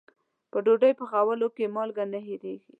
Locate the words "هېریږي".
2.27-2.69